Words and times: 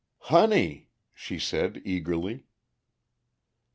"Honey," 0.33 0.89
she 1.13 1.37
said 1.37 1.79
eagerly. 1.85 2.47